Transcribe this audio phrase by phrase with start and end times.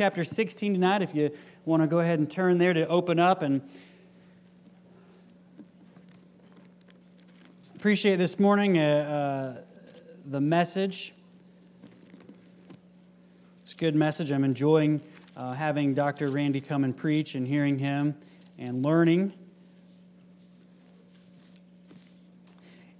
[0.00, 1.02] Chapter 16 tonight.
[1.02, 1.30] If you
[1.66, 3.60] want to go ahead and turn there to open up and
[7.76, 9.60] appreciate this morning uh, uh,
[10.24, 11.12] the message.
[13.62, 14.32] It's a good message.
[14.32, 15.02] I'm enjoying
[15.36, 16.28] uh, having Dr.
[16.28, 18.14] Randy come and preach and hearing him
[18.56, 19.34] and learning.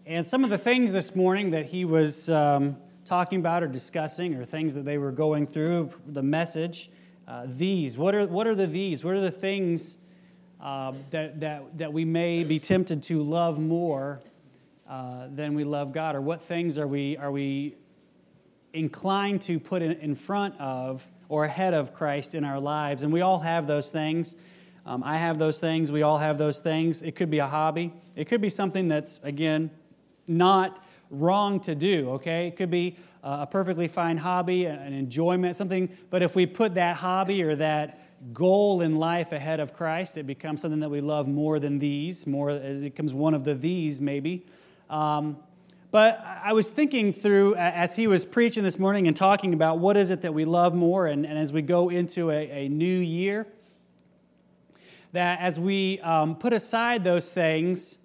[0.05, 2.29] And some of the things this morning that he was.
[2.29, 2.77] Um,
[3.11, 6.93] talking about or discussing or things that they were going through, the message.
[7.27, 9.03] Uh, these, what are, what are the these?
[9.03, 9.97] What are the things
[10.61, 14.21] uh, that, that, that we may be tempted to love more
[14.89, 16.15] uh, than we love God?
[16.15, 17.75] Or what things are we, are we
[18.75, 23.03] inclined to put in, in front of or ahead of Christ in our lives?
[23.03, 24.37] And we all have those things.
[24.87, 25.91] Um, I have those things.
[25.91, 27.03] We all have those things.
[27.03, 27.93] It could be a hobby.
[28.15, 29.73] It could be something that's, again,
[30.29, 32.47] not wrong to do, okay?
[32.47, 36.97] It could be a perfectly fine hobby, an enjoyment, something, but if we put that
[36.97, 38.01] hobby or that
[38.33, 42.27] goal in life ahead of Christ, it becomes something that we love more than these,
[42.27, 44.47] more, it becomes one of the these maybe.
[44.89, 45.37] Um,
[45.91, 49.97] but I was thinking through, as he was preaching this morning and talking about what
[49.97, 52.99] is it that we love more, and, and as we go into a, a new
[52.99, 53.47] year,
[55.13, 57.97] that as we um, put aside those things,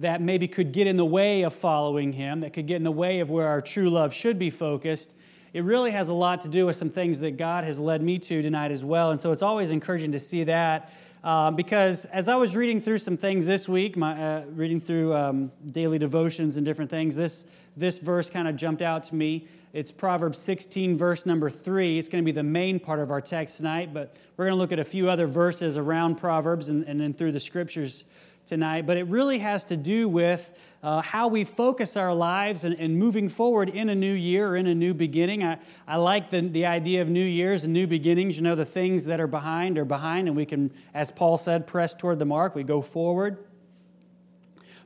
[0.00, 2.90] that maybe could get in the way of following Him, that could get in the
[2.90, 5.14] way of where our true love should be focused,
[5.52, 8.18] it really has a lot to do with some things that God has led me
[8.18, 9.10] to tonight as well.
[9.10, 10.92] And so it's always encouraging to see that.
[11.22, 15.14] Uh, because as I was reading through some things this week, my, uh, reading through
[15.14, 17.44] um, daily devotions and different things, this,
[17.76, 19.46] this verse kind of jumped out to me.
[19.72, 21.98] It's Proverbs 16, verse number 3.
[21.98, 24.58] It's going to be the main part of our text tonight, but we're going to
[24.58, 28.04] look at a few other verses around Proverbs and, and then through the scriptures
[28.46, 30.52] tonight, but it really has to do with
[30.82, 34.56] uh, how we focus our lives and, and, moving forward in a new year or
[34.56, 35.44] in a new beginning.
[35.44, 38.36] I, I like the, the idea of new years and new beginnings.
[38.36, 41.66] You know, the things that are behind are behind, and we can, as Paul said,
[41.66, 42.54] press toward the mark.
[42.54, 43.38] We go forward.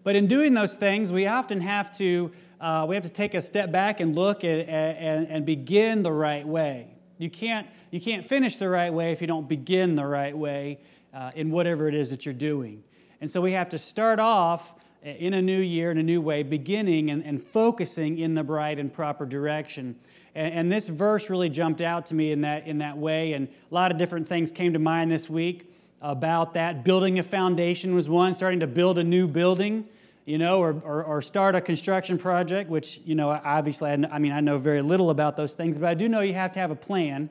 [0.03, 3.41] But in doing those things, we often have to, uh, we have to take a
[3.41, 6.89] step back and look at, and, and begin the right way.
[7.19, 10.81] You can't, you can't finish the right way if you don't begin the right way
[11.15, 12.83] uh, in whatever it is that you're doing.
[13.25, 16.43] And so we have to start off in a new year, in a new way,
[16.43, 19.97] beginning and, and focusing in the bright and proper direction.
[20.35, 23.33] And, and, this verse really jumped out to me in that, in that way.
[23.33, 26.85] And a lot of different things came to mind this week about that.
[26.85, 29.89] Building a foundation was one, starting to build a new building,
[30.27, 34.19] you know, or, or, or start a construction project, which, you know, obviously, I, I
[34.19, 36.59] mean, I know very little about those things, but I do know you have to
[36.59, 37.31] have a plan.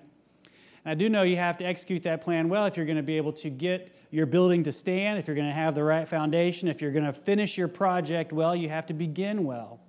[0.87, 3.17] I do know you have to execute that plan well if you're going to be
[3.17, 6.68] able to get your building to stand, if you're going to have the right foundation,
[6.68, 9.79] if you're going to finish your project well, you have to begin well.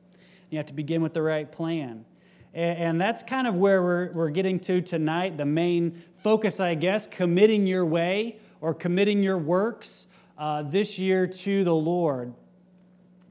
[0.48, 2.06] You have to begin with the right plan.
[2.54, 5.36] And that's kind of where we're, we're getting to tonight.
[5.36, 10.06] The main focus, I guess, committing your way or committing your works
[10.38, 12.32] uh, this year to the Lord.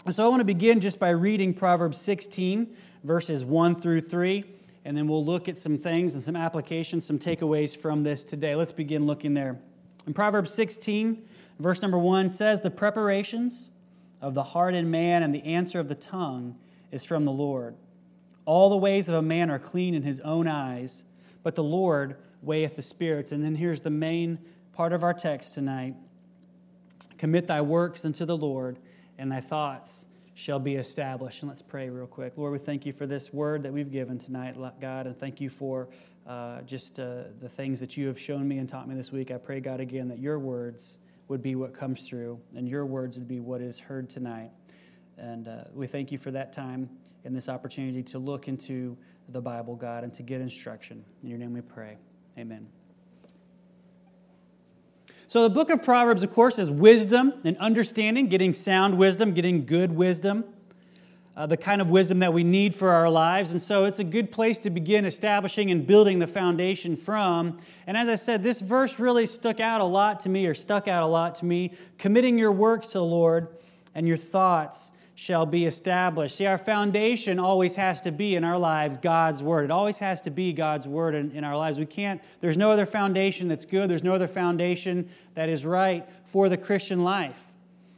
[0.06, 2.68] And so I want to begin just by reading Proverbs 16,
[3.04, 4.44] verses 1 through 3,
[4.86, 8.54] and then we'll look at some things and some applications, some takeaways from this today.
[8.54, 9.58] Let's begin looking there.
[10.06, 11.22] In Proverbs 16,
[11.60, 13.72] verse number 1 says, The preparations
[14.22, 16.56] of the heart in man and the answer of the tongue
[16.92, 17.76] is from the Lord.
[18.46, 21.06] All the ways of a man are clean in his own eyes,
[21.44, 23.32] but the Lord weigheth the spirits.
[23.32, 24.40] And then here's the main
[24.74, 25.96] part of our text tonight
[27.18, 28.80] Commit thy works unto the Lord,
[29.18, 31.42] and thy thoughts shall be established.
[31.42, 32.34] And let's pray real quick.
[32.36, 35.50] Lord, we thank you for this word that we've given tonight, God, and thank you
[35.50, 35.88] for
[36.28, 39.32] uh, just uh, the things that you have shown me and taught me this week.
[39.32, 40.98] I pray, God, again, that your words
[41.28, 44.52] would be what comes through and your words would be what is heard tonight.
[45.18, 46.90] And uh, we thank you for that time
[47.26, 48.98] and this opportunity to look into
[49.30, 51.04] the Bible, God, and to get instruction.
[51.22, 51.98] In your name we pray.
[52.38, 52.68] Amen.
[55.28, 59.66] So, the book of Proverbs, of course, is wisdom and understanding, getting sound wisdom, getting
[59.66, 60.44] good wisdom
[61.36, 63.52] uh, the kind of wisdom that we need for our lives.
[63.52, 67.60] And so it's a good place to begin establishing and building the foundation from.
[67.88, 70.88] And as I said, this verse really stuck out a lot to me, or stuck
[70.88, 71.74] out a lot to me.
[71.98, 73.48] Committing your works to the Lord
[73.96, 76.38] and your thoughts shall be established.
[76.38, 79.66] See, our foundation always has to be in our lives God's Word.
[79.66, 81.78] It always has to be God's Word in, in, our lives.
[81.78, 86.08] We can't, there's no other foundation that's good, there's no other foundation that is right
[86.26, 87.40] for the Christian life.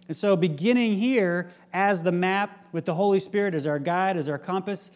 [0.08, 4.30] And so, beginning here as the map with the Holy Spirit as our guide, as
[4.30, 4.92] our compass,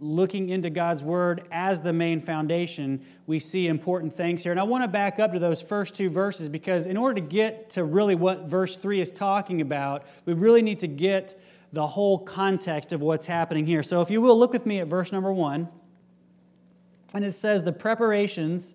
[0.00, 4.50] looking into God's Word as the main foundation, we see important things here.
[4.50, 7.20] And I want to back up to those first two verses because, in order to
[7.20, 11.38] get to really what verse 3 is talking about, we really need to get
[11.74, 13.82] the whole context of what's happening here.
[13.82, 15.68] So, if you will, look with me at verse number 1.
[17.12, 18.74] And it says, The preparations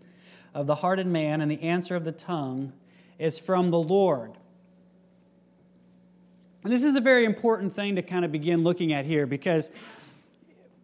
[0.54, 2.72] of the heart and man and the answer of the tongue
[3.18, 4.38] is from the Lord.
[6.64, 9.72] And this is a very important thing to kind of begin looking at here because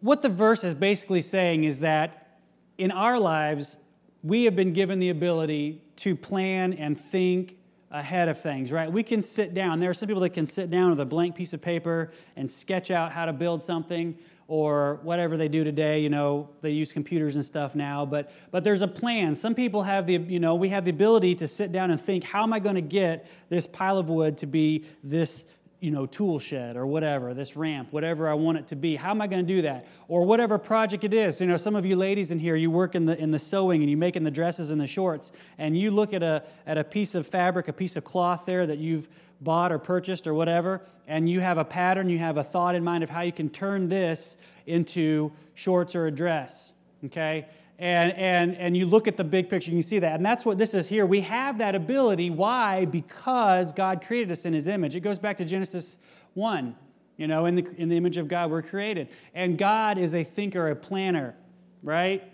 [0.00, 2.40] what the verse is basically saying is that
[2.78, 3.76] in our lives,
[4.22, 7.56] we have been given the ability to plan and think
[7.90, 8.90] ahead of things, right?
[8.90, 9.80] We can sit down.
[9.80, 12.50] There are some people that can sit down with a blank piece of paper and
[12.50, 16.90] sketch out how to build something or whatever they do today you know they use
[16.90, 20.54] computers and stuff now but but there's a plan some people have the you know
[20.54, 23.28] we have the ability to sit down and think how am i going to get
[23.50, 25.44] this pile of wood to be this
[25.80, 28.96] you know, tool shed or whatever, this ramp, whatever I want it to be.
[28.96, 29.86] How am I going to do that?
[30.08, 31.40] Or whatever project it is.
[31.40, 33.82] You know, some of you ladies in here, you work in the in the sewing
[33.82, 36.84] and you're making the dresses and the shorts, and you look at a at a
[36.84, 39.08] piece of fabric, a piece of cloth there that you've
[39.40, 42.82] bought or purchased or whatever, and you have a pattern, you have a thought in
[42.82, 44.36] mind of how you can turn this
[44.66, 46.72] into shorts or a dress.
[47.04, 47.46] Okay?
[47.78, 50.16] And, and, and you look at the big picture, you see that.
[50.16, 51.06] And that's what this is here.
[51.06, 52.30] We have that ability.
[52.30, 52.84] Why?
[52.84, 54.96] Because God created us in His image.
[54.96, 55.96] It goes back to Genesis
[56.34, 56.74] 1.
[57.16, 59.08] You know, in the, in the image of God, we're created.
[59.34, 61.36] And God is a thinker, a planner,
[61.82, 62.24] right?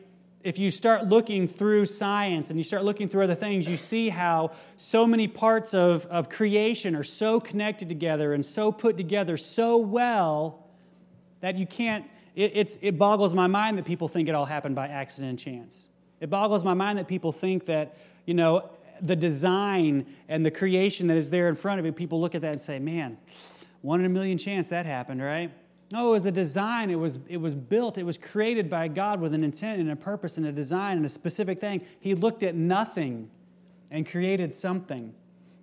[0.43, 4.11] If you start looking through science and you start looking through other things, you see
[4.11, 9.39] how so many parts of, of creation are so connected together and so put together
[9.39, 10.67] so well
[11.41, 14.89] that you can't it, it boggles my mind that people think it all happened by
[14.89, 15.89] accident and chance.
[16.21, 17.97] It boggles my mind that people think that,
[18.27, 18.71] you know,
[19.01, 22.43] the design and the creation that is there in front of you, people look at
[22.43, 23.19] that and say, man,
[23.83, 25.53] one in a million chance that happened, right?
[25.93, 26.91] No, it was a design.
[26.91, 27.99] It was, it was built.
[27.99, 31.07] It was created by God with an intent and a purpose and a design and
[31.07, 31.83] a specific thing.
[32.01, 33.31] He looked at nothing
[33.91, 35.13] and created something.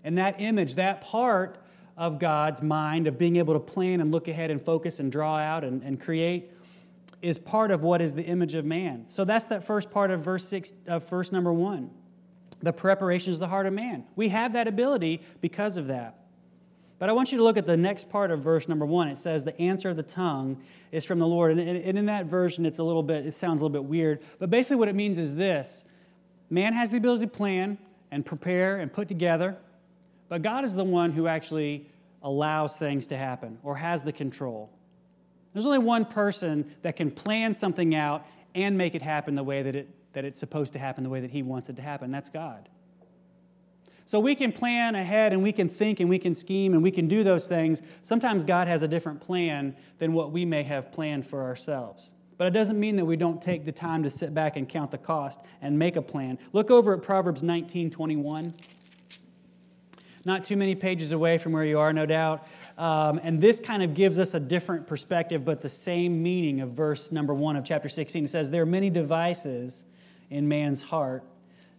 [0.03, 1.57] And that image, that part
[1.97, 5.37] of God's mind of being able to plan and look ahead and focus and draw
[5.37, 6.51] out and, and create
[7.21, 9.05] is part of what is the image of man.
[9.07, 11.91] So that's that first part of verse six of verse number one.
[12.61, 14.05] The preparation is the heart of man.
[14.15, 16.17] We have that ability because of that.
[16.99, 19.07] But I want you to look at the next part of verse number one.
[19.07, 21.57] It says, The answer of the tongue is from the Lord.
[21.57, 24.21] And in that version, it's a little bit, it sounds a little bit weird.
[24.37, 25.83] But basically, what it means is this
[26.51, 27.79] man has the ability to plan
[28.11, 29.57] and prepare and put together,
[30.29, 31.87] but God is the one who actually
[32.21, 34.69] allows things to happen or has the control.
[35.53, 38.25] There's only one person that can plan something out
[38.55, 41.21] and make it happen the way that, it, that it's supposed to happen, the way
[41.21, 42.11] that He wants it to happen.
[42.11, 42.69] That's God.
[44.05, 46.91] So we can plan ahead and we can think and we can scheme and we
[46.91, 47.81] can do those things.
[48.01, 52.11] Sometimes God has a different plan than what we may have planned for ourselves.
[52.37, 54.91] But it doesn't mean that we don't take the time to sit back and count
[54.91, 56.39] the cost and make a plan.
[56.53, 58.53] Look over at Proverbs 19 21.
[60.25, 62.45] Not too many pages away from where you are, no doubt.
[62.77, 66.71] Um, and this kind of gives us a different perspective, but the same meaning of
[66.71, 68.25] verse number one of chapter 16.
[68.25, 69.83] It says, There are many devices
[70.29, 71.23] in man's heart.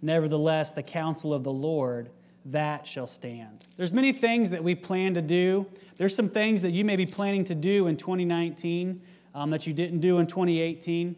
[0.03, 2.11] Nevertheless, the counsel of the Lord,
[2.47, 3.67] that shall stand.
[3.77, 5.67] There's many things that we plan to do.
[5.97, 9.01] There's some things that you may be planning to do in 2019
[9.35, 11.17] um, that you didn't do in 2018.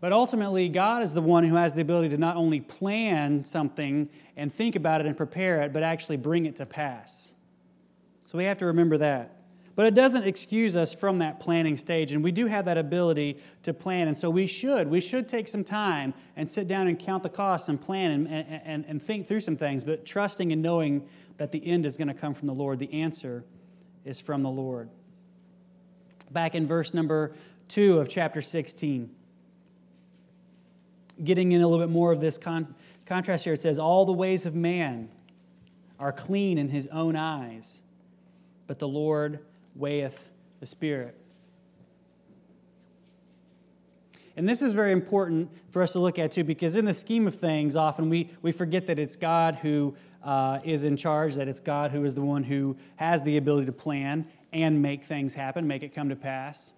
[0.00, 4.08] But ultimately, God is the one who has the ability to not only plan something
[4.36, 7.32] and think about it and prepare it, but actually bring it to pass.
[8.26, 9.36] So we have to remember that.
[9.76, 13.38] But it doesn't excuse us from that planning stage, and we do have that ability
[13.62, 14.08] to plan.
[14.08, 14.88] And so we should.
[14.88, 18.60] We should take some time and sit down and count the costs and plan and,
[18.64, 21.06] and, and think through some things, but trusting and knowing
[21.36, 22.78] that the end is going to come from the Lord.
[22.78, 23.44] The answer
[24.06, 24.88] is from the Lord.
[26.30, 27.34] Back in verse number
[27.68, 29.10] 2 of chapter 16,
[31.22, 34.12] getting in a little bit more of this con- contrast here, it says, All the
[34.12, 35.10] ways of man
[35.98, 37.82] are clean in his own eyes
[38.66, 39.40] but the Lord
[39.74, 40.28] weigheth
[40.60, 41.16] the Spirit.
[44.36, 47.26] And this is very important for us to look at too, because in the scheme
[47.26, 51.48] of things, often we, we forget that it's God who uh, is in charge, that
[51.48, 55.32] it's God who is the one who has the ability to plan and make things
[55.32, 56.72] happen, make it come to pass.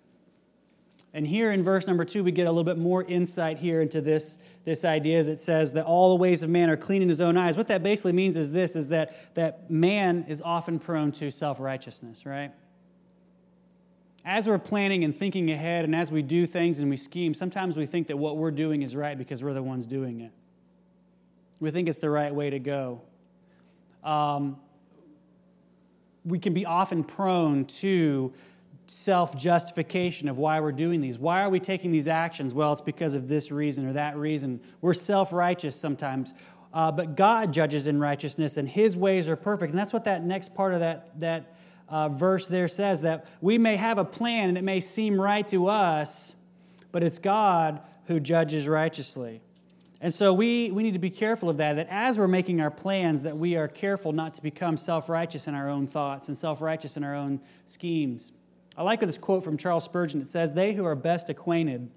[1.15, 4.01] And here in verse number two, we get a little bit more insight here into
[4.01, 7.09] this, this idea as it says that all the ways of man are clean in
[7.09, 7.57] his own eyes.
[7.57, 12.27] What that basically means is this is that, that man is often prone to self-righteousness,
[12.27, 12.53] right?
[14.29, 17.77] as we're planning and thinking ahead and as we do things and we scheme, sometimes
[17.77, 20.33] we think that what we're doing is right because we're the ones doing it.
[21.61, 23.01] We think it's the right way to go.
[24.05, 24.59] Um,
[26.27, 28.35] we can be often prone to
[28.91, 31.19] self justification of why we're doing these.
[31.19, 32.55] Why are we taking these actions?
[32.55, 34.61] Well, it's because of this reason or that reason.
[34.81, 36.35] We're self righteous sometimes.
[36.73, 39.71] Uh, but God judges in righteousness, and His ways are perfect.
[39.71, 41.55] And that's what that next part of that, that
[41.89, 45.47] uh, verse there says that we may have a plan and it may seem right
[45.49, 46.35] to us,
[46.93, 49.41] but it's God who judges righteously.
[50.01, 52.71] And so we, we need to be careful of that, that as we're making our
[52.71, 56.97] plans, that we are careful not to become self-righteous in our own thoughts and self-righteous
[56.97, 58.33] in our own schemes.
[58.79, 60.21] I like this quote from Charles Spurgeon.
[60.23, 61.91] It says, They who are best acquainted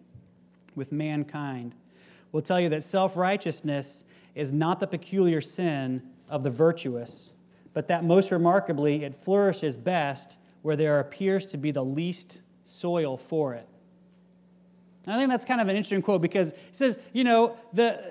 [0.76, 1.76] with mankind
[2.32, 7.34] will tell you that self-righteousness is not the peculiar sin of the virtuous,
[7.74, 13.16] but that most remarkably it flourishes best where there appears to be the least soil
[13.16, 13.68] for it.
[15.06, 18.02] I think that's kind of an interesting quote because he says, you know, the,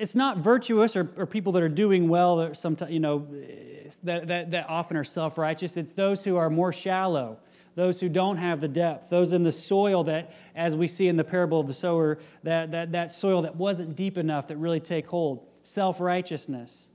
[0.00, 3.26] it's not virtuous or, or people that are doing well that sometimes, you know,
[4.04, 5.76] that, that, that often are self righteous.
[5.76, 7.38] It's those who are more shallow,
[7.74, 11.16] those who don't have the depth, those in the soil that, as we see in
[11.16, 14.80] the parable of the sower, that, that, that soil that wasn't deep enough that really
[14.80, 15.46] take hold.
[15.62, 16.88] Self righteousness.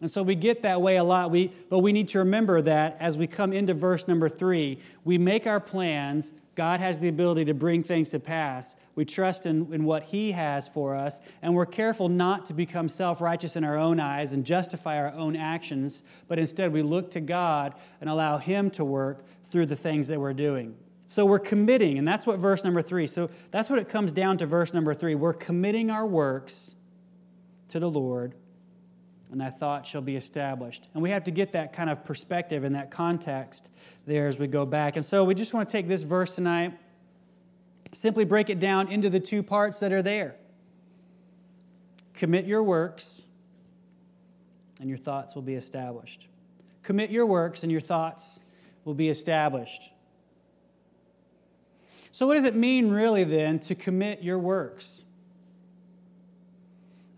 [0.00, 1.30] And so we get that way a lot.
[1.30, 5.16] We, but we need to remember that as we come into verse number three, we
[5.16, 8.76] make our plans God has the ability to bring things to pass.
[8.94, 12.88] We trust in, in what He has for us, and we're careful not to become
[12.88, 17.10] self righteous in our own eyes and justify our own actions, but instead we look
[17.12, 20.74] to God and allow Him to work through the things that we're doing.
[21.08, 23.06] So we're committing, and that's what verse number three.
[23.06, 25.14] So that's what it comes down to, verse number three.
[25.14, 26.74] We're committing our works
[27.68, 28.34] to the Lord,
[29.32, 30.86] and thy thought shall be established.
[30.92, 33.70] And we have to get that kind of perspective and that context
[34.06, 34.96] there as we go back.
[34.96, 36.78] And so we just want to take this verse tonight,
[37.92, 40.36] simply break it down into the two parts that are there.
[42.12, 43.22] Commit your works,
[44.80, 46.28] and your thoughts will be established.
[46.82, 48.38] Commit your works, and your thoughts
[48.84, 49.80] will be established.
[52.10, 55.04] So, what does it mean, really, then, to commit your works?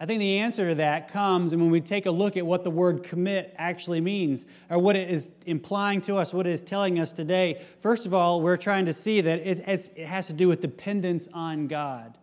[0.04, 2.62] I think the answer to that comes and when we take a look at what
[2.62, 6.60] the word commit actually means, or what it is implying to us, what it is
[6.60, 7.62] telling us today.
[7.80, 11.26] First of all, we're trying to see that it, it has to do with dependence
[11.32, 12.18] on God.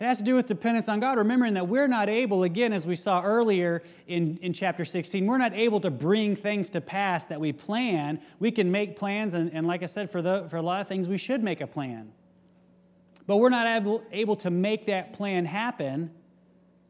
[0.00, 2.84] It has to do with dependence on God, remembering that we're not able, again, as
[2.84, 7.26] we saw earlier in, in chapter 16, we're not able to bring things to pass
[7.26, 8.20] that we plan.
[8.40, 10.88] We can make plans, and, and like I said, for, the, for a lot of
[10.88, 12.10] things, we should make a plan.
[13.28, 16.10] But we're not able, able to make that plan happen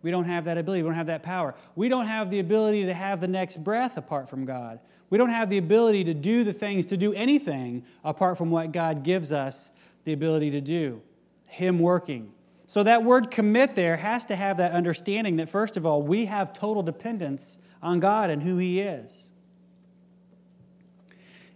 [0.03, 0.83] we don't have that ability.
[0.83, 1.55] We don't have that power.
[1.77, 4.81] We don't have the ability to have the next breath apart from God.
[5.11, 8.73] We don't have the ability to do the things, to do anything apart from what
[8.73, 9.71] God gives us
[10.05, 11.03] the ability to do.
[11.47, 12.33] Him working.
[12.67, 16.27] So that word commit there has to have that understanding that, first of all, we
[16.27, 19.29] have total dependence on God and who He is.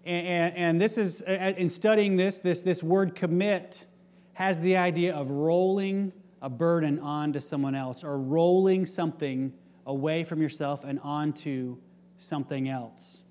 [0.04, 3.86] And, and, and this is, in studying this, this, this word commit
[4.32, 6.12] has the idea of rolling
[6.44, 9.50] a burden onto someone else or rolling something
[9.86, 11.78] away from yourself and onto
[12.18, 13.22] something else.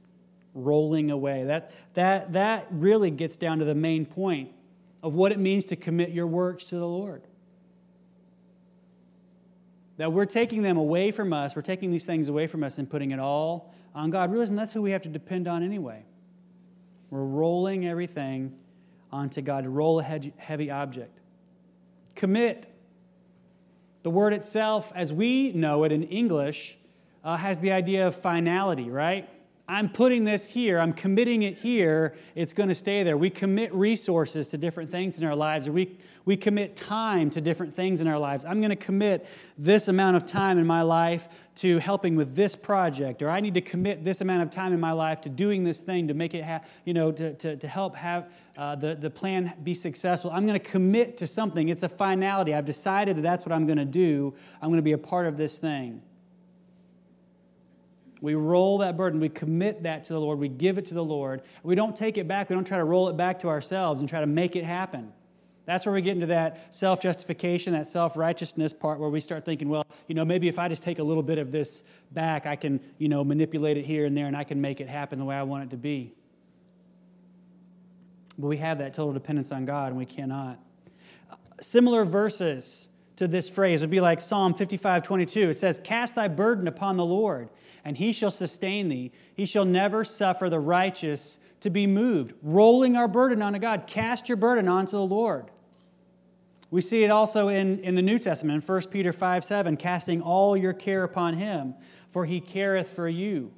[0.55, 1.43] Rolling away.
[1.43, 4.49] That, that, that really gets down to the main point
[5.03, 7.21] of what it means to commit your works to the Lord.
[9.97, 12.89] That we're taking them away from us, we're taking these things away from us and
[12.89, 14.31] putting it all on God.
[14.31, 16.03] Realizing that's who we have to depend on anyway.
[17.11, 18.57] We're rolling everything
[19.11, 21.19] onto God roll a heavy object.
[22.15, 22.72] Commit
[24.03, 26.77] the word itself, as we know it in English,
[27.23, 29.29] uh, has the idea of finality, right?
[29.65, 33.15] I'm putting this here, I'm committing it here, it's going to stay there.
[33.15, 37.39] We commit resources to different things in our lives, or we, we commit time to
[37.39, 38.43] different things in our lives.
[38.43, 39.25] I'm going to commit
[39.57, 43.53] this amount of time in my life to helping with this project, or I need
[43.53, 46.33] to commit this amount of time in my life to doing this thing to make
[46.33, 50.29] it, ha- you know, to, to, to help have uh, the, the plan be successful.
[50.31, 51.69] I'm going to commit to something.
[51.69, 52.53] It's a finality.
[52.53, 54.33] I've decided that that's what I'm going to do.
[54.61, 56.01] I'm going to be a part of this thing.
[58.23, 59.19] We roll that burden.
[59.19, 60.39] We commit that to the Lord.
[60.39, 61.41] We give it to the Lord.
[61.61, 62.49] We don't take it back.
[62.49, 65.11] We don't try to roll it back to ourselves and try to make it happen.
[65.65, 69.43] That's where we get into that self justification, that self righteousness part where we start
[69.43, 72.45] thinking, well, you know, maybe if I just take a little bit of this back,
[72.45, 75.19] I can, you know, manipulate it here and there and I can make it happen
[75.19, 76.13] the way I want it to be.
[78.39, 80.59] But we have that total dependence on God and we cannot.
[81.59, 82.87] Similar verses
[83.17, 85.49] to this phrase would be like Psalm 55 22.
[85.49, 87.49] It says, Cast thy burden upon the Lord
[87.85, 89.11] and he shall sustain thee.
[89.35, 93.87] He shall never suffer the righteous to be moved, rolling our burden onto God.
[93.87, 95.51] Cast your burden onto the Lord.
[96.71, 100.21] We see it also in, in the New Testament, in 1 Peter 5 7, casting
[100.21, 101.75] all your care upon him,
[102.09, 103.51] for he careth for you.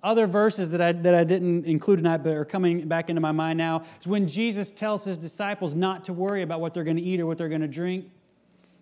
[0.00, 3.32] Other verses that I, that I didn't include tonight but are coming back into my
[3.32, 6.98] mind now is when Jesus tells his disciples not to worry about what they're going
[6.98, 8.08] to eat or what they're going to drink.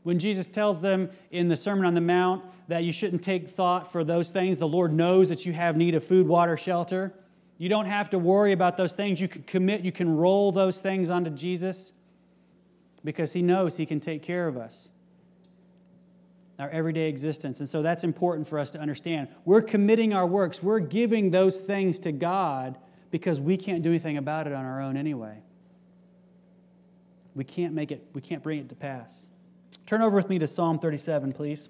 [0.06, 3.90] When Jesus tells them in the Sermon on the Mount that you shouldn't take thought
[3.90, 7.12] for those things, the Lord knows that you have need of food, water, shelter.
[7.58, 9.20] You don't have to worry about those things.
[9.20, 11.90] You can commit, you can roll those things onto Jesus
[13.02, 14.90] because He knows He can take care of us,
[16.60, 17.58] our everyday existence.
[17.58, 19.26] And so that's important for us to understand.
[19.44, 22.78] We're committing our works, we're giving those things to God
[23.10, 25.42] because we can't do anything about it on our own anyway.
[27.34, 29.30] We can't make it, we can't bring it to pass.
[29.84, 31.68] Turn over with me to Psalm 37, please.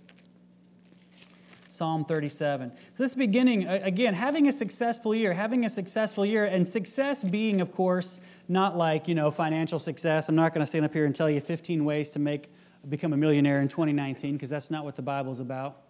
[1.68, 2.72] Psalm 37.
[2.94, 7.60] So, this beginning, again, having a successful year, having a successful year, and success being,
[7.60, 10.28] of course, not like, you know, financial success.
[10.28, 12.50] I'm not going to stand up here and tell you 15 ways to make
[12.88, 15.82] become a millionaire in 2019 because that's not what the Bible's about.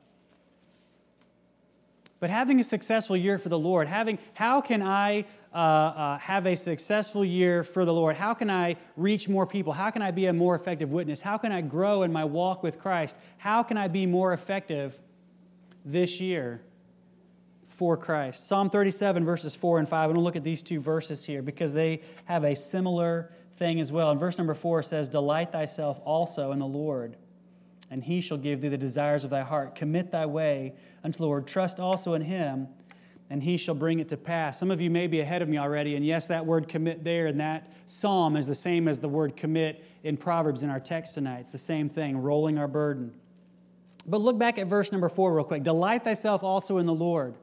[2.18, 6.46] But having a successful year for the Lord, having how can I uh, uh, have
[6.46, 8.16] a successful year for the Lord?
[8.16, 9.73] How can I reach more people?
[9.73, 11.20] How can I be a more effective witness?
[11.20, 13.16] How can I grow in my walk with Christ?
[13.37, 14.99] How can I be more effective
[15.85, 16.62] this year?
[17.76, 18.49] for Christ.
[18.49, 20.04] Psalm 37, verses 4 and 5.
[20.04, 23.80] I'm going to look at these two verses here because they have a similar thing
[23.80, 24.11] as well.
[24.11, 27.16] And verse number 4 says, Delight thyself also in the Lord,
[27.90, 29.74] and he shall give thee the desires of thy heart.
[29.74, 30.74] Commit thy way
[31.04, 31.46] unto the Lord.
[31.46, 32.68] Trust also in him,
[33.30, 34.58] and he shall bring it to pass.
[34.58, 37.26] Some of you may be ahead of me already, and yes, that word commit there
[37.26, 41.14] in that psalm is the same as the word commit in Proverbs in our text
[41.14, 41.40] tonight.
[41.40, 43.12] It's the same thing, rolling our burden.
[44.06, 45.62] But look back at verse number 4 real quick.
[45.62, 47.34] Delight thyself also in the Lord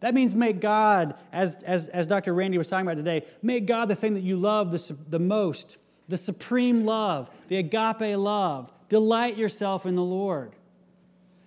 [0.00, 2.34] that means make God, as, as, as Dr.
[2.34, 5.76] Randy was talking about today, make God the thing that you love the, the most,
[6.08, 8.72] the supreme love, the agape love.
[8.90, 10.52] Delight yourself in the Lord.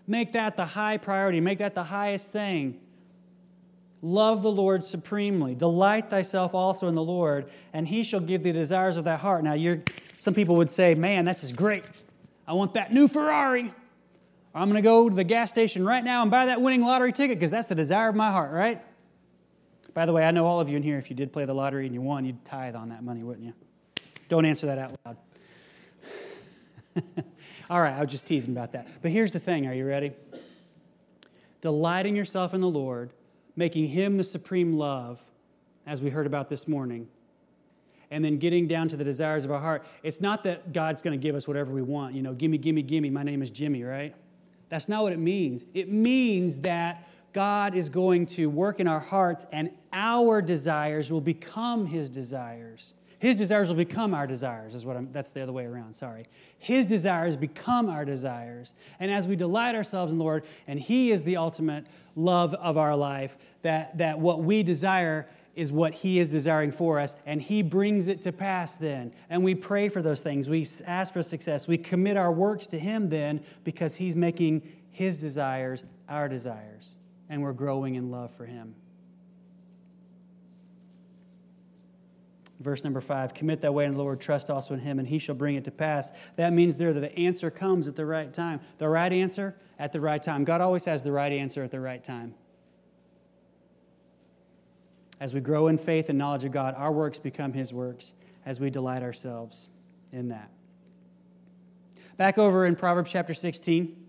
[0.08, 2.80] Make that the high priority, make that the highest thing.
[4.02, 5.54] Love the Lord supremely.
[5.54, 9.18] Delight thyself also in the Lord, and he shall give thee the desires of thy
[9.18, 9.44] heart.
[9.44, 9.82] Now, you're,
[10.18, 11.84] some people would say, man, that's just great.
[12.48, 13.74] I want that new Ferrari.
[14.56, 17.12] I'm going to go to the gas station right now and buy that winning lottery
[17.12, 18.82] ticket because that's the desire of my heart, right?
[19.94, 21.54] By the way, I know all of you in here, if you did play the
[21.54, 23.54] lottery and you won, you'd tithe on that money, wouldn't you?
[24.30, 25.18] Don't answer that out loud.
[27.70, 28.88] all right, I was just teasing about that.
[29.02, 30.12] But here's the thing are you ready?
[31.62, 33.12] Delighting yourself in the Lord,
[33.56, 35.24] making Him the supreme love,
[35.86, 37.08] as we heard about this morning,
[38.12, 39.86] and then getting down to the desires of our heart.
[40.04, 42.16] It's not that God's going to give us whatever we want.
[42.16, 43.10] You know, gimme, gimme, gimme.
[43.10, 44.14] My name is Jimmy, right?
[44.70, 45.66] That's not what it means.
[45.74, 51.22] It means that God is going to work in our hearts and our desires will
[51.22, 52.94] become his desires.
[53.24, 56.26] His desires will become our desires, is what I'm, that's the other way around, sorry.
[56.60, 58.74] His desires become our desires.
[59.00, 61.86] And as we delight ourselves in the Lord, and He is the ultimate
[62.18, 67.00] love of our life, that, that what we desire is what He is desiring for
[67.00, 69.14] us, and He brings it to pass then.
[69.30, 70.50] And we pray for those things.
[70.50, 71.66] We ask for success.
[71.66, 76.96] We commit our works to Him then because He's making His desires our desires,
[77.30, 78.76] and we're growing in love for Him.
[82.60, 85.20] Verse number five commit that way in the Lord, trust also in Him, and He
[85.20, 86.12] shall bring it to pass.
[86.36, 88.62] That means there that the answer comes at the right time.
[88.78, 90.44] The right answer at the right time.
[90.44, 92.36] God always has the right answer at the right time.
[95.20, 98.14] As we grow in faith and knowledge of God, our works become His works
[98.46, 99.70] as we delight ourselves
[100.12, 100.50] in that.
[102.18, 104.03] Back over in Proverbs chapter 16.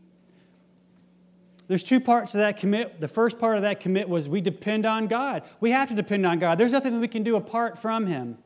[1.66, 3.00] There's two parts to that commit.
[3.00, 5.42] The first part of that commit was we depend on God.
[5.60, 6.58] We have to depend on God.
[6.58, 8.38] There's nothing that we can do apart from Him.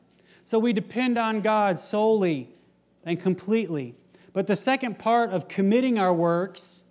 [0.45, 2.49] So we depend on God solely
[3.03, 3.95] and completely.
[4.31, 6.83] But the second part of committing our works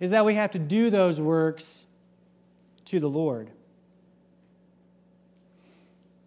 [0.00, 1.86] is that we have to do those works
[2.86, 3.50] to the Lord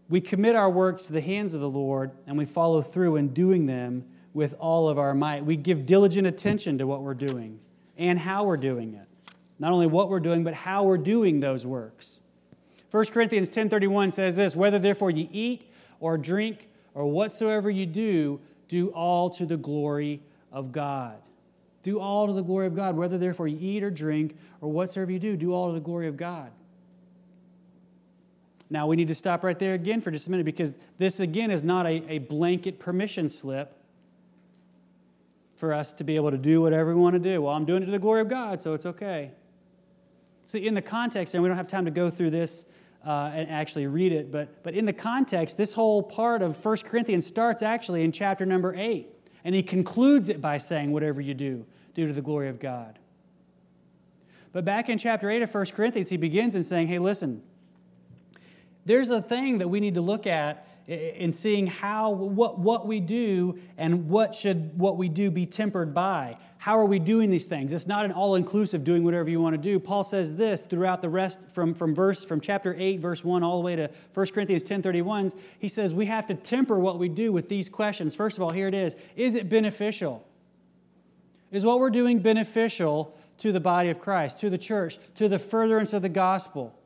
[0.09, 3.29] we commit our works to the hands of the Lord and we follow through in
[3.29, 5.45] doing them with all of our might.
[5.45, 7.59] We give diligent attention to what we're doing
[7.97, 9.06] and how we're doing it.
[9.59, 12.19] Not only what we're doing, but how we're doing those works.
[12.91, 18.39] 1 Corinthians 10:31 says this, whether therefore you eat or drink or whatsoever you do,
[18.67, 21.17] do all to the glory of God.
[21.83, 22.95] Do all to the glory of God.
[22.95, 26.07] Whether therefore you eat or drink or whatsoever you do, do all to the glory
[26.07, 26.51] of God.
[28.69, 31.51] Now, we need to stop right there again for just a minute because this, again,
[31.51, 33.73] is not a, a blanket permission slip
[35.55, 37.41] for us to be able to do whatever we want to do.
[37.41, 39.31] Well, I'm doing it to the glory of God, so it's okay.
[40.47, 42.63] See, in the context, and we don't have time to go through this
[43.05, 44.31] uh, and actually read it.
[44.31, 48.45] But, but in the context, this whole part of 1 Corinthians starts actually in chapter
[48.45, 49.07] number 8.
[49.43, 52.97] And he concludes it by saying, Whatever you do, do to the glory of God.
[54.53, 57.43] But back in chapter 8 of 1 Corinthians, he begins in saying, Hey, listen,
[58.85, 63.01] there's a thing that we need to look at in seeing how what, what we
[63.01, 67.45] do and what should what we do be tempered by how are we doing these
[67.45, 67.71] things?
[67.71, 69.79] It's not an all-inclusive doing whatever you want to do.
[69.79, 73.61] Paul says this throughout the rest from, from verse from chapter 8 verse 1 all
[73.61, 77.07] the way to 1 corinthians 10 31 he says we have to temper what we
[77.07, 78.15] do with these questions.
[78.15, 78.97] First of all here it is.
[79.15, 80.27] Is it beneficial?
[81.53, 85.39] Is what we're doing beneficial to the body of christ to the church to the
[85.39, 86.77] furtherance of the gospel?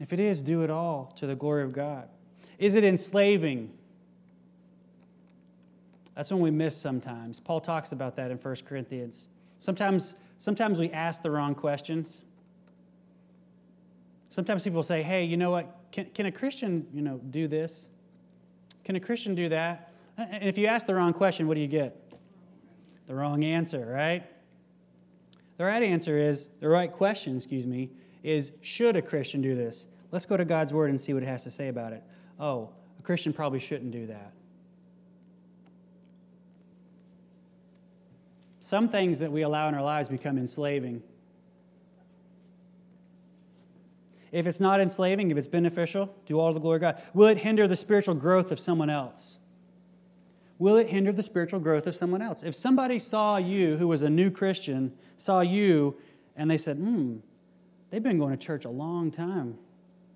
[0.00, 2.10] If it is, do it all to the glory of God.
[2.58, 3.72] Is it enslaving?
[6.14, 7.40] That's when we miss sometimes.
[7.40, 9.26] Paul talks about that in 1 Corinthians.
[9.58, 12.22] Sometimes, sometimes we ask the wrong questions.
[14.28, 15.76] Sometimes people say, hey, you know what?
[15.92, 17.88] Can, can a Christian, you know, do this?
[18.84, 19.92] Can a Christian do that?
[20.16, 22.12] And if you ask the wrong question, what do you get?
[23.06, 24.24] The wrong answer, right?
[25.56, 27.90] The right answer is, the right question, excuse me,
[28.22, 29.86] is should a Christian do this?
[30.12, 32.02] Let's go to God's Word and see what it has to say about it.
[32.38, 34.32] Oh, a Christian probably shouldn't do that.
[38.70, 41.02] Some things that we allow in our lives become enslaving.
[44.30, 47.02] If it's not enslaving, if it's beneficial, do all the glory of God.
[47.12, 49.38] Will it hinder the spiritual growth of someone else?
[50.60, 52.44] Will it hinder the spiritual growth of someone else?
[52.44, 55.96] If somebody saw you who was a new Christian, saw you,
[56.36, 57.16] and they said, hmm,
[57.90, 59.58] they've been going to church a long time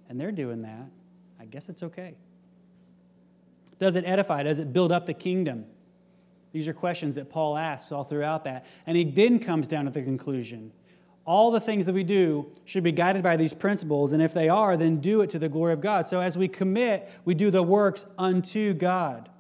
[0.09, 0.87] and they're doing that,
[1.41, 2.15] I guess it's okay.
[3.81, 4.45] Does it edify?
[4.45, 5.65] Does it build up the kingdom?
[6.55, 8.65] These are questions that Paul asks all throughout that.
[8.87, 10.71] And he then comes down to the conclusion.
[11.25, 14.49] All the things that we do should be guided by these principles, and if they
[14.49, 16.07] are, then do it to the glory of God.
[16.07, 19.31] So as we commit, we do the works unto God.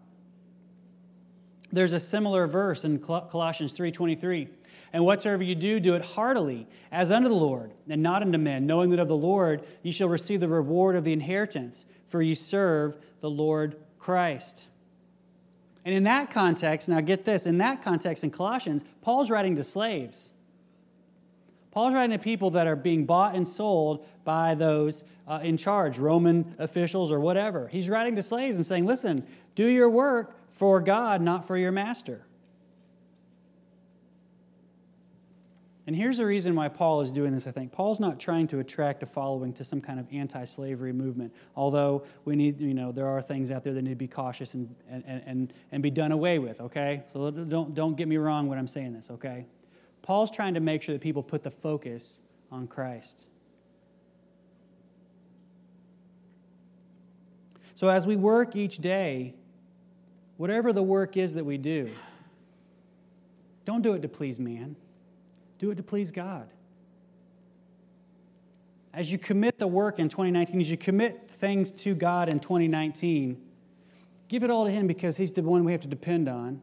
[1.72, 4.48] There's a similar verse in Colossians 3:23.
[4.92, 8.66] And whatsoever you do, do it heartily, as unto the Lord, and not unto men,
[8.66, 12.34] knowing that of the Lord ye shall receive the reward of the inheritance, for ye
[12.34, 14.66] serve the Lord Christ.
[15.84, 19.62] And in that context, now get this, in that context in Colossians, Paul's writing to
[19.62, 20.32] slaves.
[21.70, 25.98] Paul's writing to people that are being bought and sold by those uh, in charge,
[25.98, 27.68] Roman officials or whatever.
[27.68, 31.72] He's writing to slaves and saying, listen, do your work for God, not for your
[31.72, 32.24] master.
[35.86, 37.70] And here's the reason why Paul is doing this, I think.
[37.70, 42.04] Paul's not trying to attract a following to some kind of anti slavery movement, although
[42.24, 44.74] we need, you know, there are things out there that need to be cautious and,
[44.88, 47.02] and, and, and be done away with, okay?
[47.12, 49.44] So don't, don't get me wrong when I'm saying this, okay?
[50.00, 52.18] Paul's trying to make sure that people put the focus
[52.50, 53.26] on Christ.
[57.74, 59.34] So as we work each day,
[60.38, 61.90] whatever the work is that we do,
[63.66, 64.76] don't do it to please man.
[65.58, 66.48] Do it to please God.
[68.92, 73.40] As you commit the work in 2019, as you commit things to God in 2019,
[74.28, 76.60] give it all to Him because He's the one we have to depend on.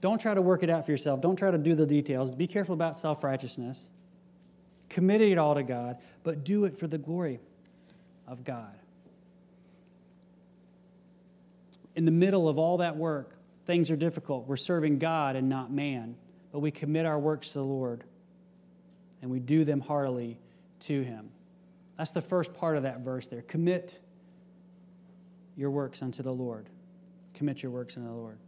[0.00, 1.20] Don't try to work it out for yourself.
[1.20, 2.32] Don't try to do the details.
[2.32, 3.88] Be careful about self righteousness.
[4.88, 7.40] Commit it all to God, but do it for the glory
[8.26, 8.74] of God.
[11.94, 14.46] In the middle of all that work, things are difficult.
[14.46, 16.16] We're serving God and not man
[16.52, 18.04] but we commit our works to the Lord
[19.22, 20.38] and we do them heartily
[20.80, 21.30] to Him.
[21.96, 23.42] That's the first part of that verse there.
[23.42, 23.98] Commit
[25.56, 26.68] your works unto the Lord.
[27.34, 28.38] Commit your works unto the Lord.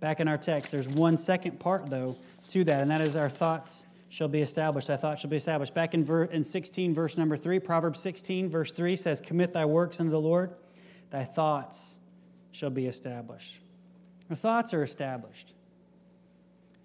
[0.00, 2.16] Back in our text, there's one second part, though,
[2.48, 4.88] to that, and that is our thoughts shall be established.
[4.88, 5.74] Thy thoughts shall be established.
[5.74, 9.64] Back in, ver- in 16, verse number 3, Proverbs 16, verse 3 says, Commit thy
[9.64, 10.54] works unto the Lord,
[11.10, 11.96] thy thoughts
[12.52, 13.58] shall be established.
[14.30, 15.52] Our thoughts are established.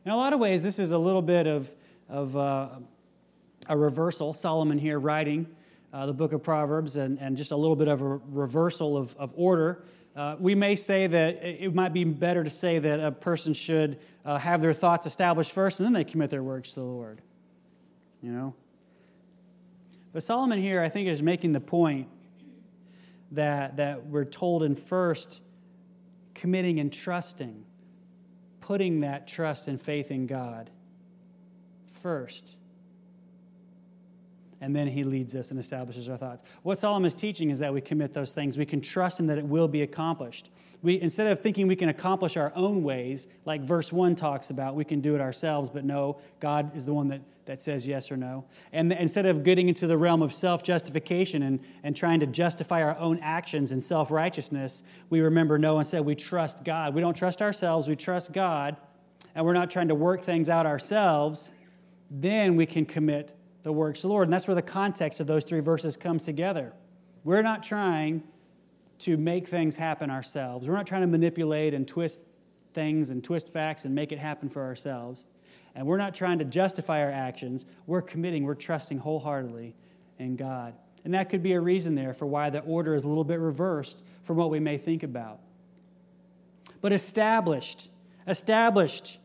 [0.04, 1.72] In a lot of ways, this is a little bit of,
[2.10, 2.70] of uh,
[3.68, 4.34] a reversal.
[4.34, 5.46] Solomon here writing
[5.94, 9.16] uh, the book of Proverbs and, and just a little bit of a reversal of,
[9.18, 9.84] of order.
[10.16, 14.00] Uh, we may say that it might be better to say that a person should
[14.26, 17.22] uh, have their thoughts established first and then they commit their works to the Lord.
[18.24, 18.56] You know?
[20.14, 22.08] But Solomon here, I think, is making the point
[23.34, 25.42] that, that we're told in first
[26.34, 27.66] committing and trusting
[28.62, 30.70] putting that trust and faith in God
[32.02, 32.56] first.
[34.62, 36.44] And then he leads us and establishes our thoughts.
[36.62, 38.58] What Solomon is teaching is that we commit those things.
[38.58, 40.50] We can trust him that it will be accomplished.
[40.84, 44.76] We, instead of thinking we can accomplish our own ways, like verse 1 talks about,
[44.76, 48.10] we can do it ourselves, but no, God is the one that, that says yes
[48.10, 48.46] or no.
[48.72, 52.82] And instead of getting into the realm of self justification and, and trying to justify
[52.82, 56.96] our own actions and self righteousness, we remember no, one said we trust God.
[56.96, 58.78] We don't trust ourselves, we trust God,
[59.36, 61.52] and we're not trying to work things out ourselves.
[62.10, 64.28] Then we can commit the works of the Lord.
[64.30, 66.72] And that's where the context of those three verses comes together.
[67.26, 68.24] We're not trying
[69.00, 72.22] to make things happen ourselves, we're not trying to manipulate and twist
[72.74, 75.26] things and twist facts and make it happen for ourselves.
[75.76, 77.66] And we're not trying to justify our actions.
[77.88, 79.76] We're committing, we're trusting wholeheartedly
[80.20, 80.74] in God.
[81.04, 83.40] And that could be a reason there for why the order is a little bit
[83.40, 85.40] reversed from what we may think about.
[86.82, 87.90] But established,
[88.28, 89.20] established,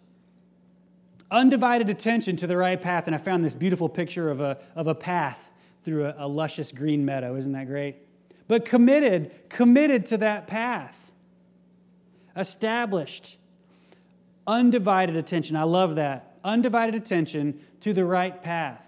[1.30, 3.06] undivided attention to the right path.
[3.06, 5.50] And I found this beautiful picture of a, of a path
[5.82, 7.36] through a, a luscious green meadow.
[7.36, 7.96] Isn't that great?
[8.48, 10.96] But committed, committed to that path.
[12.36, 13.36] Established,
[14.46, 15.56] undivided attention.
[15.56, 18.80] I love that undivided attention to the right path.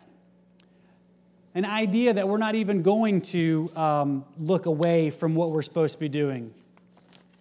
[1.55, 5.94] An idea that we're not even going to um, look away from what we're supposed
[5.94, 6.55] to be doing.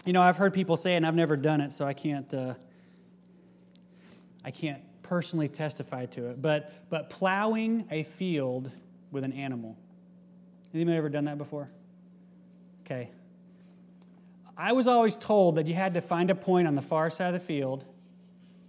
[0.06, 2.34] You know, I've heard people say, it, and I've never done it, so I can't,
[2.34, 2.56] uh,
[4.44, 6.42] I can't personally testify to it.
[6.42, 8.72] But but plowing a field
[9.12, 9.78] with an animal.
[10.74, 11.70] Anybody ever done that before?
[12.86, 13.10] Okay.
[14.58, 17.34] I was always told that you had to find a point on the far side
[17.34, 17.86] of the field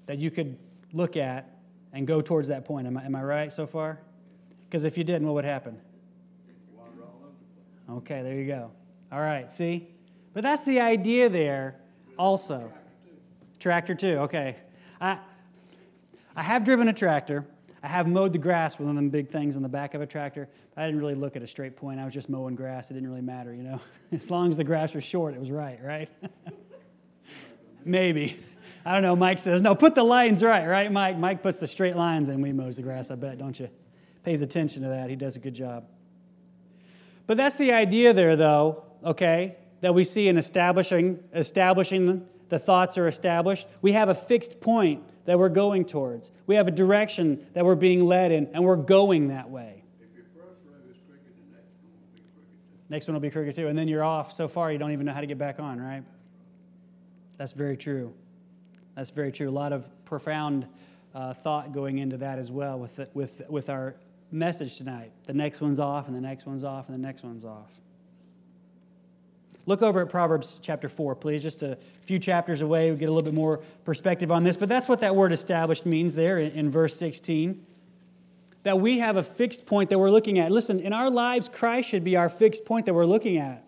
[0.07, 0.59] that you could
[0.93, 1.59] look at
[1.93, 2.87] and go towards that point.
[2.87, 3.99] Am I, am I right so far?
[4.69, 5.79] Because if you didn't, what would happen?
[7.91, 8.71] Okay, there you go.
[9.11, 9.89] All right, see?
[10.35, 11.77] But that's the idea there
[12.19, 12.71] also.
[13.59, 14.57] Tractor too, okay.
[15.01, 15.19] I,
[16.37, 17.47] I have driven a tractor.
[17.83, 20.03] I have mowed the grass with one of them big things on the back of
[20.03, 20.49] a tractor.
[20.77, 21.99] I didn't really look at a straight point.
[21.99, 22.91] I was just mowing grass.
[22.91, 23.81] It didn't really matter, you know.
[24.13, 26.09] As long as the grass was short, it was right, right?
[27.85, 28.39] Maybe.
[28.85, 29.17] I don't know.
[29.17, 31.19] Mike says, no, put the lines right, right, Mike?
[31.19, 33.69] Mike puts the straight lines and we mows the grass, I bet, don't you?
[34.25, 35.11] Pays attention to that.
[35.11, 35.85] He does a good job.
[37.27, 42.97] But that's the idea there, though, okay, that we see in establishing, establishing the thoughts
[42.97, 43.67] are established.
[43.83, 46.31] We have a fixed point that we're going towards.
[46.47, 49.79] We have a direction that we're being led in, and we're going that way.
[52.89, 53.69] Next one will be crooked too.
[53.69, 55.79] And then you're off so far you don't even know how to get back on,
[55.79, 56.03] right?
[57.37, 58.15] That's very true.
[58.99, 59.49] That's very true.
[59.49, 60.67] A lot of profound
[61.15, 63.95] uh, thought going into that as well with, the, with, with our
[64.33, 65.13] message tonight.
[65.25, 67.71] The next one's off, and the next one's off, and the next one's off.
[69.67, 71.45] Look over at Proverbs chapter 4, please.
[71.45, 74.57] Just a few chapters away, we get a little bit more perspective on this.
[74.57, 77.65] But that's what that word established means there in, in verse 16.
[78.65, 80.51] That we have a fixed point that we're looking at.
[80.51, 83.68] Listen, in our lives, Christ should be our fixed point that we're looking at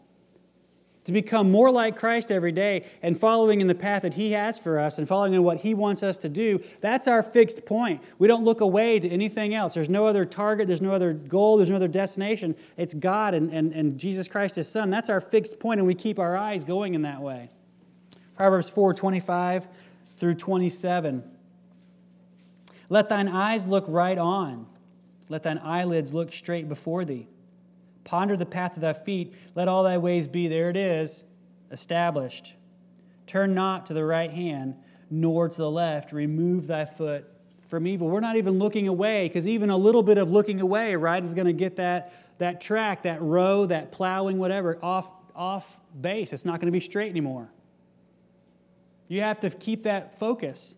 [1.05, 4.59] to become more like Christ every day and following in the path that He has
[4.59, 8.03] for us and following in what He wants us to do, that's our fixed point.
[8.19, 9.75] We don't look away to anything else.
[9.75, 12.55] There's no other target, there's no other goal, there's no other destination.
[12.77, 14.91] It's God and, and, and Jesus Christ, His Son.
[14.91, 17.51] That's our fixed point, and we keep our eyes going in that way.
[18.37, 19.67] Proverbs 4 25
[20.19, 21.23] through 27.
[22.91, 24.67] Let thine eyes look right on,
[25.29, 27.27] let thine eyelids look straight before thee.
[28.05, 29.35] Ponder the path of thy feet.
[29.55, 31.25] Let all thy ways be, there it is,
[31.71, 32.55] established.
[33.27, 34.75] Turn not to the right hand,
[35.11, 36.13] nor to the left.
[36.13, 37.27] Remove thy foot
[37.69, 38.09] from evil.
[38.09, 41.35] We're not even looking away, because even a little bit of looking away, right, is
[41.35, 46.33] going to get that, that track, that row, that plowing, whatever, off, off base.
[46.33, 47.49] It's not going to be straight anymore.
[49.07, 50.75] You have to keep that focus.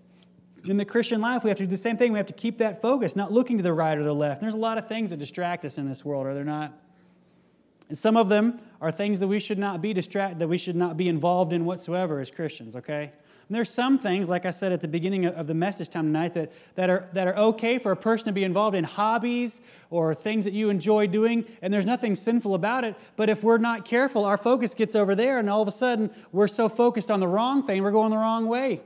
[0.69, 2.13] In the Christian life, we have to do the same thing.
[2.13, 4.41] We have to keep that focus, not looking to the right or the left.
[4.41, 6.73] There's a lot of things that distract us in this world, are there not?
[7.93, 10.77] And some of them are things that we should not be distracted, that we should
[10.77, 13.03] not be involved in whatsoever as Christians, okay?
[13.03, 16.33] And there's some things, like I said at the beginning of the message time tonight,
[16.33, 20.15] that, that, are, that are okay for a person to be involved in hobbies or
[20.15, 22.97] things that you enjoy doing, and there's nothing sinful about it.
[23.17, 26.11] But if we're not careful, our focus gets over there, and all of a sudden
[26.33, 28.81] we're so focused on the wrong thing, we're going the wrong way.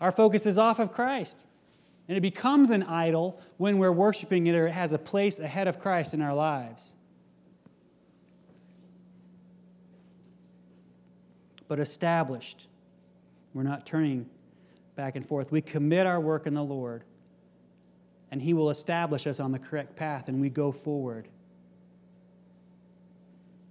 [0.00, 1.44] Our focus is off of Christ.
[2.08, 5.68] And it becomes an idol when we're worshiping it or it has a place ahead
[5.68, 6.94] of Christ in our lives.
[11.68, 12.68] But established.
[13.54, 14.26] We're not turning
[14.96, 15.50] back and forth.
[15.50, 17.04] We commit our work in the Lord,
[18.30, 21.28] and He will establish us on the correct path, and we go forward.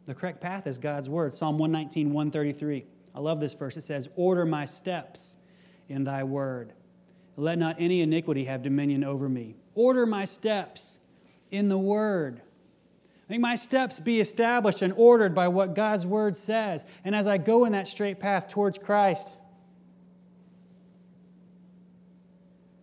[0.06, 1.34] The correct path is God's word.
[1.34, 2.86] Psalm 119, 133.
[3.13, 3.77] I love this verse.
[3.77, 5.38] It says, Order my steps
[5.89, 6.73] in thy word.
[7.38, 9.56] Let not any iniquity have dominion over me.
[9.75, 10.99] Order my steps
[11.51, 12.41] in the word.
[13.32, 16.84] Make my steps be established and ordered by what God's word says.
[17.06, 19.38] And as I go in that straight path towards Christ,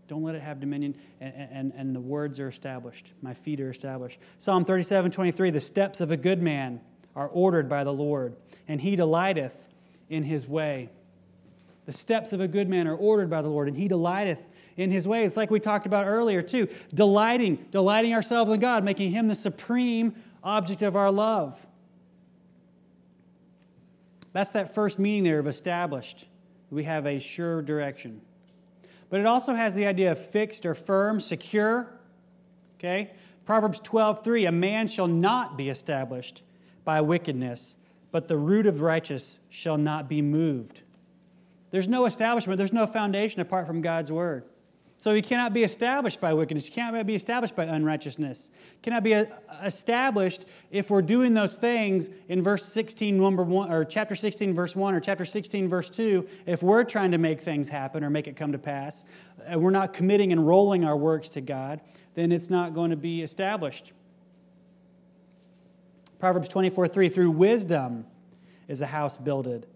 [0.07, 0.97] Don't let it have dominion.
[1.21, 3.13] And, and, and the words are established.
[3.21, 4.21] My feet are established.
[4.39, 6.81] Psalm 37 23 The steps of a good man
[7.15, 8.35] are ordered by the Lord,
[8.69, 9.53] and he delighteth
[10.09, 10.89] in his way.
[11.85, 14.41] The steps of a good man are ordered by the Lord, and he delighteth
[14.79, 15.25] in his way.
[15.25, 16.69] It's like we talked about earlier, too.
[16.95, 21.67] Delighting, delighting ourselves in God, making him the supreme object of our love.
[24.33, 26.27] That's that first meaning there of established.
[26.71, 28.21] We have a sure direction.
[29.11, 31.89] But it also has the idea of fixed or firm, secure.
[32.79, 33.13] Okay?
[33.45, 36.43] Proverbs 12:3, a man shall not be established
[36.85, 37.77] by wickedness,
[38.11, 40.83] but the root of righteous shall not be moved.
[41.71, 44.45] There's no establishment, there's no foundation apart from God's word.
[45.01, 46.67] So he cannot be established by wickedness.
[46.67, 48.51] He cannot be established by unrighteousness.
[48.73, 49.27] He cannot be uh,
[49.65, 54.75] established if we're doing those things in verse 16, number one, or chapter 16, verse
[54.75, 56.27] 1, or chapter 16, verse 2.
[56.47, 59.05] If we're trying to make things happen or make it come to pass,
[59.47, 61.81] and uh, we're not committing and rolling our works to God,
[62.15, 63.93] then it's not going to be established.
[66.19, 68.05] Proverbs 24, 3 Through wisdom
[68.67, 69.69] is a house builded,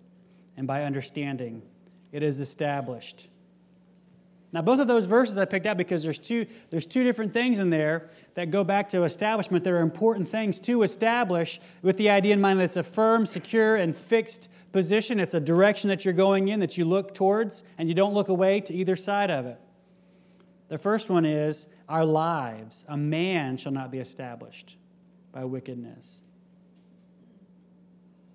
[0.57, 1.63] and by understanding
[2.11, 3.29] it is established.
[4.53, 7.59] Now, both of those verses I picked out because there's two, there's two different things
[7.59, 9.65] in there that go back to establishment.
[9.65, 13.25] There are important things to establish with the idea in mind that it's a firm,
[13.25, 15.19] secure, and fixed position.
[15.19, 18.29] It's a direction that you're going in that you look towards and you don't look
[18.29, 19.59] away to either side of it.
[20.69, 22.85] The first one is our lives.
[22.89, 24.77] A man shall not be established
[25.33, 26.21] by wickedness.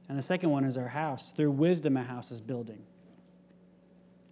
[0.09, 1.31] And the second one is our house.
[1.31, 2.81] Through wisdom, a house is building.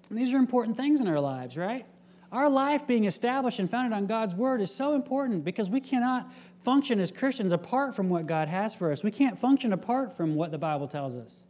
[0.09, 1.85] And these are important things in our lives, right?
[2.31, 6.31] Our life being established and founded on God's word is so important because we cannot
[6.63, 9.03] function as Christians apart from what God has for us.
[9.03, 11.45] We can't function apart from what the Bible tells us.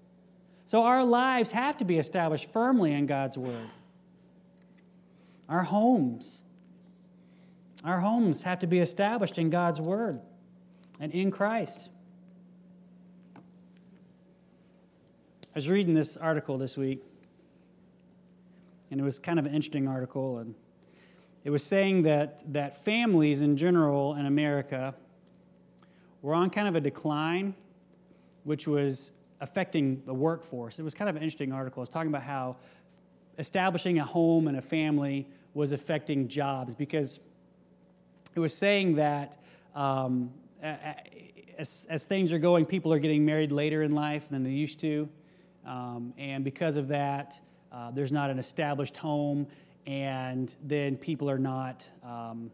[0.66, 3.70] So our lives have to be established firmly in God's word.
[5.48, 6.44] Our homes.
[7.84, 10.20] Our homes have to be established in God's word
[11.00, 11.90] and in Christ.
[13.36, 13.40] I
[15.56, 17.04] was reading this article this week
[18.92, 20.40] and it was kind of an interesting article.
[20.40, 20.56] And
[21.44, 24.96] it was saying that, that families in general in America
[26.22, 27.54] were on kind of a decline,
[28.44, 30.80] which was affecting the workforce.
[30.80, 31.82] It was kind of an interesting article.
[31.82, 32.58] It was talking about how
[33.38, 37.20] establishing a home and a family was affecting jobs because
[38.34, 39.38] it was saying that
[39.74, 44.50] um, as, as, things are going, people are getting married later in life than they
[44.50, 45.08] used to.
[45.66, 47.40] Um, and because of that,
[47.76, 49.46] uh, there's not an established home,
[49.86, 51.90] and then people are not.
[52.04, 52.50] Um,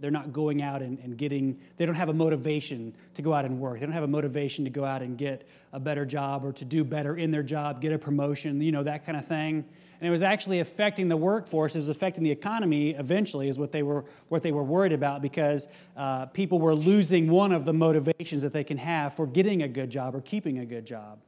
[0.00, 3.44] they're not going out and, and, getting, they don't have a motivation to go out
[3.44, 3.80] and work.
[3.80, 6.64] They don't have a motivation to go out and get a better job or to
[6.64, 9.64] do better in their job, get a promotion, you know, that kind of thing.
[10.00, 11.74] And it was actually affecting the workforce.
[11.74, 15.20] It was affecting the economy eventually, is what they were, what they were worried about
[15.20, 19.62] because uh, people were losing one of the motivations that they can have for getting
[19.62, 21.18] a good job or keeping a good job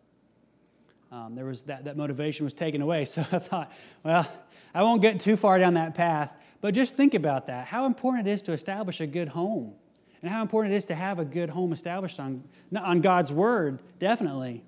[1.12, 3.04] um, there was that, that motivation was taken away.
[3.04, 3.72] So I thought,
[4.04, 4.30] well,
[4.74, 7.66] I won't get too far down that path, but just think about that.
[7.66, 9.72] How important it is to establish a good home,
[10.22, 12.44] and how important it is to have a good home established on,
[12.76, 14.62] on God's word, definitely.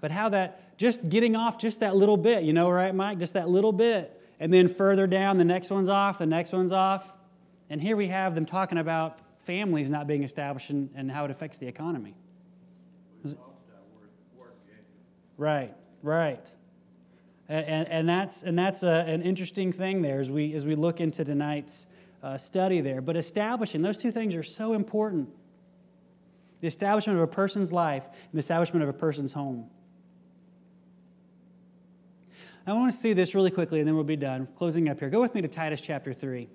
[0.00, 3.18] But how that, just getting off just that little bit, you know, right, Mike?
[3.18, 4.20] Just that little bit.
[4.38, 7.12] And then further down, the next one's off, the next one's off.
[7.70, 11.30] And here we have them talking about families not being established and, and how it
[11.30, 12.14] affects the economy.
[15.36, 16.50] Right, right.
[17.48, 20.74] And, and, and that's, and that's a, an interesting thing there as we, as we
[20.74, 21.86] look into tonight's
[22.22, 23.00] uh, study there.
[23.00, 25.28] But establishing, those two things are so important
[26.60, 29.68] the establishment of a person's life and the establishment of a person's home.
[32.66, 34.48] I want to see this really quickly and then we'll be done.
[34.56, 35.10] Closing up here.
[35.10, 36.48] Go with me to Titus chapter 3.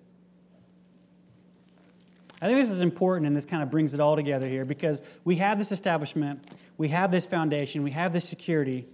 [2.41, 5.01] I think this is important and this kind of brings it all together here because
[5.25, 6.45] we have this establishment,
[6.77, 8.87] we have this foundation, we have this security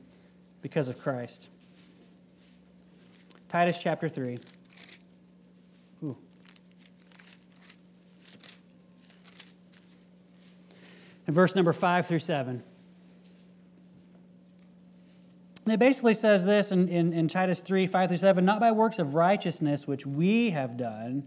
[0.62, 1.47] because of Christ.
[3.49, 4.39] Titus chapter 3.
[6.03, 6.17] Ooh.
[11.28, 12.63] And verse number 5 through 7.
[15.65, 18.72] And it basically says this in, in, in Titus 3 5 through 7 not by
[18.72, 21.24] works of righteousness which we have done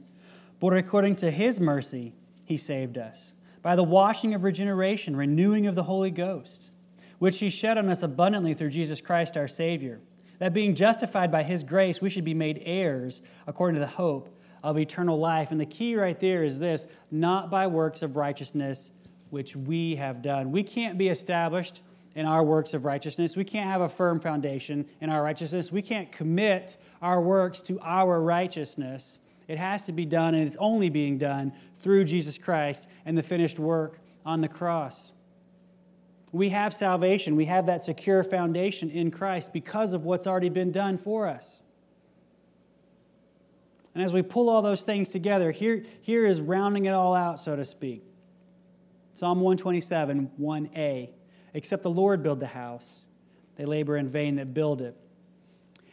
[0.60, 5.74] but according to his mercy, he saved us by the washing of regeneration, renewing of
[5.74, 6.70] the Holy Ghost,
[7.18, 10.00] which he shed on us abundantly through Jesus Christ our Savior,
[10.38, 14.34] that being justified by his grace, we should be made heirs according to the hope
[14.62, 15.50] of eternal life.
[15.50, 18.92] And the key right there is this not by works of righteousness
[19.30, 20.52] which we have done.
[20.52, 21.82] We can't be established
[22.14, 23.36] in our works of righteousness.
[23.36, 25.70] We can't have a firm foundation in our righteousness.
[25.70, 29.20] We can't commit our works to our righteousness.
[29.48, 33.22] It has to be done, and it's only being done through Jesus Christ and the
[33.22, 35.12] finished work on the cross.
[36.32, 37.34] We have salvation.
[37.34, 41.62] We have that secure foundation in Christ because of what's already been done for us.
[43.94, 47.40] And as we pull all those things together, here, here is rounding it all out,
[47.40, 48.04] so to speak.
[49.14, 51.08] Psalm 127, 1a.
[51.54, 53.06] Except the Lord build the house,
[53.56, 54.94] they labor in vain that build it.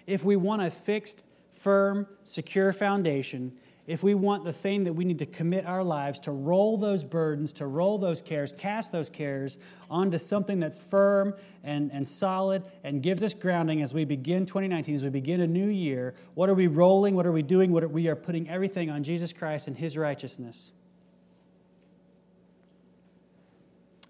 [0.06, 1.24] If we want a fixed,
[1.66, 3.52] firm, secure foundation,
[3.88, 7.04] if we want the thing that we need to commit our lives to roll those
[7.04, 9.58] burdens, to roll those cares, cast those cares
[9.90, 14.94] onto something that's firm and, and solid and gives us grounding as we begin 2019,
[14.94, 17.16] as we begin a new year, what are we rolling?
[17.16, 17.72] What are we doing?
[17.72, 20.72] What are, we are putting everything on Jesus Christ and His righteousness.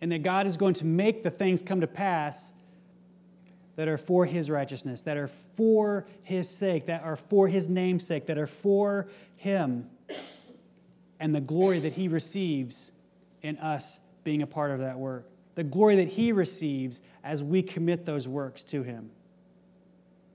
[0.01, 2.51] And that God is going to make the things come to pass
[3.76, 8.05] that are for his righteousness, that are for his sake, that are for his name's
[8.05, 9.89] sake, that are for him,
[11.19, 12.91] and the glory that he receives
[13.41, 15.30] in us being a part of that work.
[15.55, 19.11] The glory that he receives as we commit those works to him.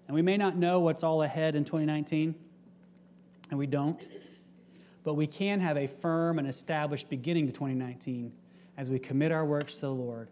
[0.06, 2.34] And we may not know what's all ahead in 2019,
[3.50, 4.06] and we don't,
[5.02, 8.32] but we can have a firm and established beginning to 2019
[8.76, 10.28] as we commit our works to the Lord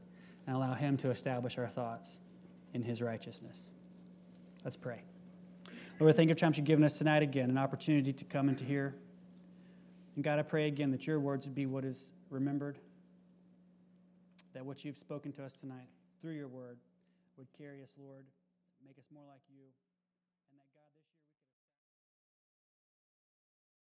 [0.46, 2.18] and allow him to establish our thoughts
[2.74, 3.70] in his righteousness.
[4.64, 5.02] Let's pray.
[6.00, 8.64] Lord, thank you for you've given us tonight again, an opportunity to come and to
[8.64, 8.94] hear.
[10.14, 12.78] And God, I pray again that your words would be what is remembered,
[14.54, 15.88] that what you've spoken to us tonight
[16.20, 16.78] through your word
[17.36, 18.24] would carry us, Lord,
[18.86, 19.64] make us more like you.